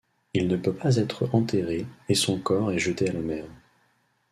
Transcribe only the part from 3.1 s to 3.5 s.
la mer.